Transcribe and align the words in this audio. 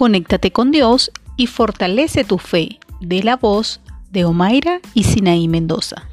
Conéctate 0.00 0.50
con 0.50 0.70
Dios 0.70 1.12
y 1.36 1.46
fortalece 1.46 2.24
tu 2.24 2.38
fe 2.38 2.78
de 3.02 3.22
la 3.22 3.36
voz 3.36 3.82
de 4.10 4.24
Omaira 4.24 4.80
y 4.94 5.04
Sinaí 5.04 5.46
Mendoza. 5.46 6.08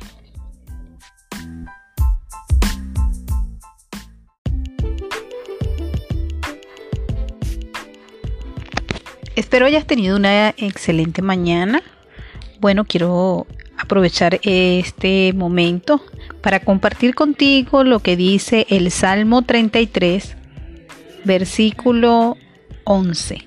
Espero 9.38 9.68
hayas 9.68 9.88
tenido 9.88 10.18
una 10.18 10.50
excelente 10.58 11.22
mañana. 11.22 11.82
Bueno, 12.60 12.84
quiero 12.84 13.48
aprovechar 13.78 14.42
este 14.44 15.32
momento 15.32 16.02
para 16.42 16.60
compartir 16.60 17.16
contigo 17.16 17.86
lo 17.86 18.00
que 18.00 18.18
dice 18.18 18.68
el 18.70 18.92
Salmo 18.92 19.44
33, 19.44 20.36
versículo 21.24 22.36
11. 22.84 23.47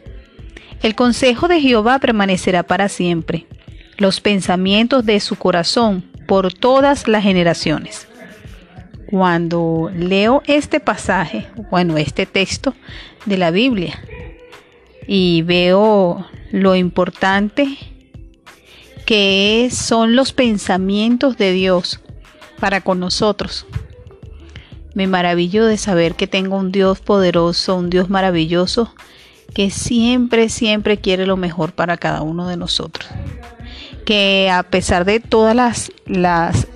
El 0.82 0.94
consejo 0.94 1.46
de 1.46 1.60
Jehová 1.60 1.98
permanecerá 1.98 2.62
para 2.62 2.88
siempre, 2.88 3.46
los 3.98 4.20
pensamientos 4.20 5.04
de 5.04 5.20
su 5.20 5.36
corazón 5.36 6.02
por 6.26 6.54
todas 6.54 7.06
las 7.06 7.22
generaciones. 7.22 8.08
Cuando 9.10 9.90
leo 9.94 10.42
este 10.46 10.80
pasaje, 10.80 11.48
bueno, 11.70 11.98
este 11.98 12.24
texto 12.24 12.74
de 13.26 13.36
la 13.36 13.50
Biblia, 13.50 14.00
y 15.06 15.42
veo 15.42 16.26
lo 16.52 16.76
importante 16.76 17.76
que 19.04 19.68
son 19.72 20.14
los 20.14 20.32
pensamientos 20.32 21.36
de 21.36 21.52
Dios 21.52 22.00
para 22.60 22.80
con 22.80 23.00
nosotros. 23.00 23.66
Me 24.94 25.08
maravillo 25.08 25.66
de 25.66 25.76
saber 25.76 26.14
que 26.14 26.26
tengo 26.26 26.56
un 26.56 26.70
Dios 26.72 27.00
poderoso, 27.00 27.76
un 27.76 27.90
Dios 27.90 28.08
maravilloso, 28.08 28.94
que 29.54 29.70
siempre, 29.70 30.48
siempre 30.48 30.98
quiere 30.98 31.26
lo 31.26 31.36
mejor 31.36 31.72
para 31.72 31.96
cada 31.96 32.22
uno 32.22 32.48
de 32.48 32.56
nosotros. 32.56 33.08
Que 34.04 34.50
a 34.50 34.62
pesar 34.62 35.04
de 35.04 35.20
todas 35.20 35.54
las, 35.54 35.92
las 36.06 36.66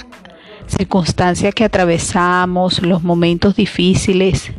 circunstancias 0.67 1.55
que 1.55 1.65
atravesamos, 1.65 2.83
los 2.83 3.03
momentos 3.03 3.57
difíciles, 3.57 4.53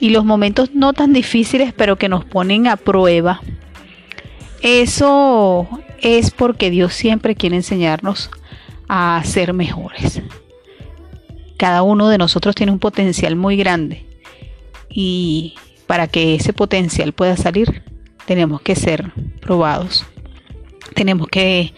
y 0.00 0.10
los 0.10 0.24
momentos 0.24 0.74
no 0.74 0.92
tan 0.92 1.12
difíciles, 1.12 1.72
pero 1.72 1.96
que 1.96 2.08
nos 2.08 2.24
ponen 2.24 2.66
a 2.66 2.76
prueba, 2.76 3.40
eso 4.62 5.68
es 6.00 6.30
porque 6.30 6.70
Dios 6.70 6.94
siempre 6.94 7.34
quiere 7.34 7.56
enseñarnos 7.56 8.30
a 8.88 9.22
ser 9.24 9.52
mejores. 9.52 10.22
Cada 11.56 11.82
uno 11.82 12.08
de 12.08 12.18
nosotros 12.18 12.54
tiene 12.54 12.72
un 12.72 12.78
potencial 12.78 13.36
muy 13.36 13.56
grande 13.56 14.04
y 14.90 15.54
para 15.86 16.08
que 16.08 16.34
ese 16.34 16.52
potencial 16.52 17.12
pueda 17.12 17.36
salir 17.36 17.82
tenemos 18.26 18.60
que 18.60 18.76
ser 18.76 19.12
probados. 19.40 20.04
Tenemos 20.94 21.28
que 21.28 21.72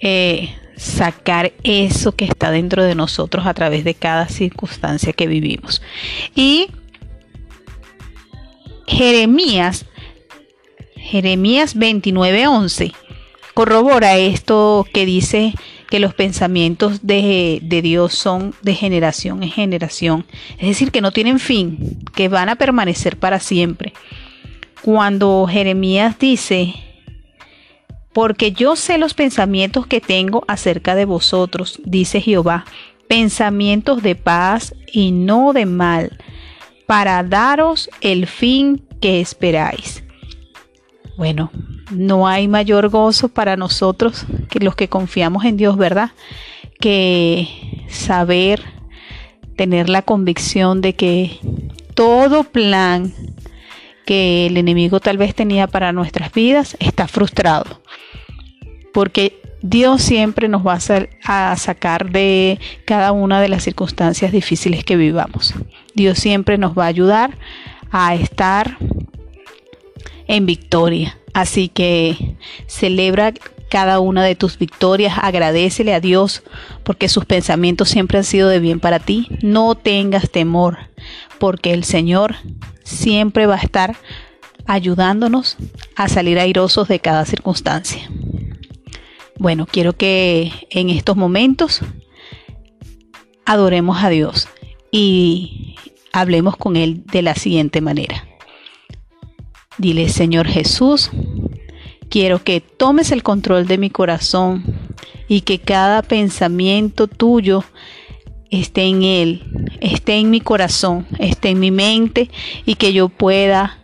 eh, 0.00 0.54
sacar 0.76 1.52
eso 1.62 2.12
que 2.12 2.24
está 2.24 2.50
dentro 2.50 2.82
de 2.82 2.94
nosotros 2.94 3.46
a 3.46 3.54
través 3.54 3.84
de 3.84 3.94
cada 3.94 4.28
circunstancia 4.28 5.12
que 5.12 5.26
vivimos. 5.26 5.82
Y 6.34 6.68
Jeremías, 8.86 9.84
Jeremías 10.96 11.76
29:11, 11.76 12.94
corrobora 13.54 14.16
esto 14.16 14.86
que 14.92 15.06
dice 15.06 15.54
que 15.90 16.00
los 16.00 16.14
pensamientos 16.14 17.06
de, 17.06 17.58
de, 17.62 17.82
Dios 17.82 18.14
son 18.14 18.54
de 18.62 18.74
generación 18.74 19.42
en 19.42 19.50
generación, 19.50 20.24
es 20.58 20.68
decir, 20.68 20.92
que 20.92 21.00
no 21.00 21.10
tienen 21.10 21.40
fin, 21.40 21.98
que 22.14 22.28
van 22.28 22.48
a 22.48 22.56
permanecer 22.56 23.18
para 23.18 23.40
siempre. 23.40 23.92
Cuando 24.82 25.46
Jeremías 25.50 26.18
dice, 26.18 26.74
porque 28.12 28.52
yo 28.52 28.76
sé 28.76 28.98
los 28.98 29.14
pensamientos 29.14 29.86
que 29.86 30.00
tengo 30.00 30.44
acerca 30.46 30.94
de 30.94 31.04
vosotros, 31.04 31.80
dice 31.84 32.20
Jehová, 32.20 32.64
pensamientos 33.08 34.02
de 34.02 34.14
paz 34.14 34.74
y 34.92 35.10
no 35.10 35.52
de 35.52 35.66
mal, 35.66 36.18
para 36.86 37.22
daros 37.24 37.90
el 38.00 38.26
fin 38.26 38.82
que 39.00 39.20
esperáis. 39.20 40.04
Bueno, 41.16 41.50
no 41.90 42.26
hay 42.26 42.48
mayor 42.48 42.88
gozo 42.88 43.28
para 43.28 43.56
nosotros 43.56 44.26
que 44.48 44.60
los 44.60 44.76
que 44.76 44.88
confiamos 44.88 45.44
en 45.44 45.56
Dios, 45.56 45.76
¿verdad? 45.76 46.10
Que 46.78 47.48
saber, 47.88 48.62
tener 49.56 49.88
la 49.88 50.02
convicción 50.02 50.80
de 50.80 50.94
que 50.94 51.38
todo 51.94 52.44
plan 52.44 53.12
que 54.06 54.46
el 54.46 54.56
enemigo 54.56 55.00
tal 55.00 55.18
vez 55.18 55.34
tenía 55.34 55.66
para 55.66 55.92
nuestras 55.92 56.32
vidas 56.32 56.76
está 56.80 57.06
frustrado. 57.06 57.80
Porque 58.92 59.40
Dios 59.62 60.02
siempre 60.02 60.48
nos 60.48 60.66
va 60.66 60.78
a, 61.24 61.56
sacar 61.56 62.10
de 62.10 62.58
cada 62.86 63.12
una 63.12 63.40
de 63.40 63.48
las 63.48 63.62
circunstancias 63.62 64.32
difíciles 64.32 64.84
que 64.84 64.96
vivamos. 64.96 65.54
Dios 65.94 66.18
siempre 66.18 66.56
nos 66.58 66.76
va 66.76 66.84
a 66.84 66.88
ayudar 66.88 67.36
a 67.90 68.14
estar 68.14 68.78
en 70.30 70.46
victoria. 70.46 71.18
Así 71.34 71.68
que 71.68 72.36
celebra 72.66 73.34
cada 73.68 73.98
una 74.00 74.24
de 74.24 74.36
tus 74.36 74.58
victorias, 74.58 75.14
agradecele 75.20 75.92
a 75.92 76.00
Dios 76.00 76.42
porque 76.84 77.08
sus 77.08 77.24
pensamientos 77.24 77.88
siempre 77.88 78.18
han 78.18 78.24
sido 78.24 78.48
de 78.48 78.60
bien 78.60 78.78
para 78.78 79.00
ti. 79.00 79.26
No 79.42 79.74
tengas 79.74 80.30
temor 80.30 80.78
porque 81.38 81.72
el 81.72 81.82
Señor 81.82 82.36
siempre 82.84 83.46
va 83.46 83.56
a 83.56 83.60
estar 83.62 83.96
ayudándonos 84.66 85.56
a 85.96 86.08
salir 86.08 86.38
airosos 86.38 86.86
de 86.86 87.00
cada 87.00 87.24
circunstancia. 87.24 88.08
Bueno, 89.36 89.66
quiero 89.66 89.94
que 89.94 90.52
en 90.70 90.90
estos 90.90 91.16
momentos 91.16 91.80
adoremos 93.46 94.04
a 94.04 94.10
Dios 94.10 94.48
y 94.92 95.74
hablemos 96.12 96.56
con 96.56 96.76
Él 96.76 97.04
de 97.06 97.22
la 97.22 97.34
siguiente 97.34 97.80
manera. 97.80 98.29
Dile, 99.80 100.10
Señor 100.10 100.46
Jesús, 100.46 101.10
quiero 102.10 102.44
que 102.44 102.60
tomes 102.60 103.12
el 103.12 103.22
control 103.22 103.66
de 103.66 103.78
mi 103.78 103.88
corazón 103.88 104.62
y 105.26 105.40
que 105.40 105.58
cada 105.58 106.02
pensamiento 106.02 107.06
tuyo 107.06 107.64
esté 108.50 108.82
en 108.82 109.02
Él, 109.04 109.42
esté 109.80 110.18
en 110.18 110.28
mi 110.28 110.42
corazón, 110.42 111.06
esté 111.18 111.48
en 111.48 111.60
mi 111.60 111.70
mente 111.70 112.28
y 112.66 112.74
que 112.74 112.92
yo 112.92 113.08
pueda 113.08 113.78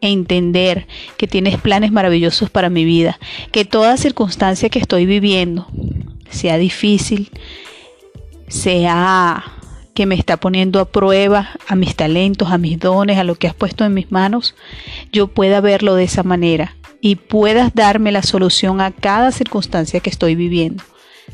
entender 0.00 0.88
que 1.16 1.28
tienes 1.28 1.56
planes 1.56 1.92
maravillosos 1.92 2.50
para 2.50 2.68
mi 2.68 2.84
vida, 2.84 3.20
que 3.52 3.64
toda 3.64 3.96
circunstancia 3.96 4.70
que 4.70 4.80
estoy 4.80 5.06
viviendo, 5.06 5.68
sea 6.30 6.58
difícil, 6.58 7.30
sea 8.48 9.57
que 9.98 10.06
me 10.06 10.14
está 10.14 10.36
poniendo 10.36 10.78
a 10.78 10.84
prueba 10.84 11.48
a 11.66 11.74
mis 11.74 11.96
talentos, 11.96 12.52
a 12.52 12.56
mis 12.56 12.78
dones, 12.78 13.18
a 13.18 13.24
lo 13.24 13.34
que 13.34 13.48
has 13.48 13.54
puesto 13.54 13.84
en 13.84 13.94
mis 13.94 14.12
manos, 14.12 14.54
yo 15.10 15.26
pueda 15.26 15.60
verlo 15.60 15.96
de 15.96 16.04
esa 16.04 16.22
manera 16.22 16.76
y 17.00 17.16
puedas 17.16 17.74
darme 17.74 18.12
la 18.12 18.22
solución 18.22 18.80
a 18.80 18.92
cada 18.92 19.32
circunstancia 19.32 19.98
que 19.98 20.08
estoy 20.08 20.36
viviendo. 20.36 20.84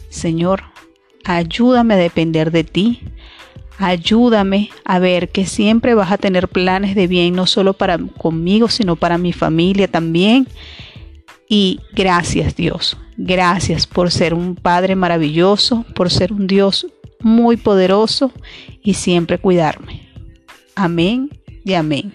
Señor, 0.08 0.62
ayúdame 1.24 1.92
a 1.92 1.98
depender 1.98 2.52
de 2.52 2.64
ti, 2.64 3.02
Ayúdame 3.76 4.70
a 4.84 4.98
ver 4.98 5.30
que 5.30 5.44
siempre 5.44 5.94
vas 5.94 6.10
a 6.10 6.16
tener 6.16 6.48
planes 6.48 6.94
de 6.94 7.06
bien, 7.06 7.34
no 7.34 7.46
solo 7.46 7.74
para 7.74 7.98
conmigo, 7.98 8.68
sino 8.68 8.96
para 8.96 9.18
mi 9.18 9.32
familia 9.34 9.88
también. 9.88 10.46
Y 11.48 11.80
gracias 11.92 12.54
Dios, 12.54 12.96
gracias 13.18 13.88
por 13.88 14.10
ser 14.12 14.32
un 14.32 14.54
Padre 14.54 14.94
maravilloso, 14.94 15.84
por 15.96 16.10
ser 16.10 16.32
un 16.32 16.46
Dios 16.46 16.86
muy 17.20 17.56
poderoso 17.56 18.32
y 18.82 18.94
siempre 18.94 19.38
cuidarme. 19.38 20.08
Amén 20.74 21.30
y 21.64 21.74
amén. 21.74 22.14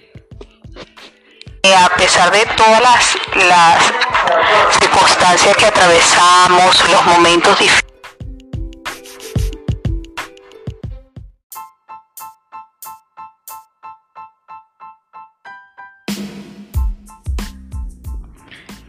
A 1.64 1.96
pesar 1.98 2.32
de 2.32 2.46
todas 2.58 2.82
las, 2.82 3.18
las 3.48 4.80
circunstancias 4.80 5.56
que 5.58 5.66
atravesamos, 5.66 6.90
los 6.90 7.06
momentos 7.06 7.58
difíciles, 7.60 7.90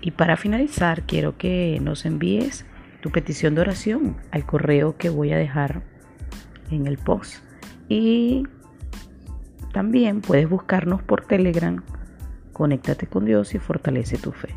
Y 0.02 0.12
para 0.12 0.36
finalizar, 0.36 1.02
quiero 1.02 1.36
que 1.36 1.78
nos 1.82 2.06
envíes 2.06 2.64
tu 3.02 3.10
petición 3.10 3.54
de 3.54 3.60
oración 3.60 4.16
al 4.30 4.46
correo 4.46 4.96
que 4.96 5.10
voy 5.10 5.32
a 5.32 5.36
dejar 5.36 5.82
en 6.70 6.86
el 6.86 6.98
post. 6.98 7.42
Y 7.88 8.44
también 9.72 10.20
puedes 10.20 10.48
buscarnos 10.48 11.02
por 11.02 11.26
Telegram. 11.26 11.82
Conéctate 12.52 13.06
con 13.06 13.24
Dios 13.24 13.54
y 13.54 13.58
fortalece 13.58 14.18
tu 14.18 14.32
fe. 14.32 14.54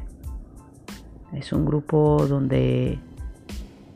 Es 1.33 1.51
un 1.51 1.65
grupo 1.65 2.25
donde 2.27 2.99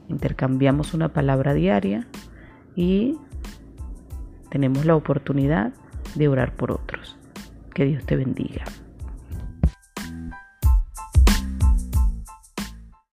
intercambiamos 0.10 0.94
una 0.94 1.10
palabra 1.10 1.54
diaria 1.54 2.08
y 2.76 3.18
tenemos 4.50 4.86
la 4.86 4.96
oportunidad 4.96 5.74
de 6.16 6.28
orar 6.28 6.56
por 6.56 6.72
otros. 6.72 7.18
Que 7.74 7.86
Dios 7.86 8.06
te 8.06 8.16
bendiga. 8.16 8.64